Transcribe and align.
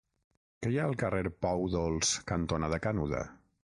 Què 0.65 0.71
hi 0.71 0.79
ha 0.79 0.85
al 0.89 0.97
carrer 1.03 1.31
Pou 1.47 1.69
Dolç 1.77 2.17
cantonada 2.35 2.85
Canuda? 2.89 3.27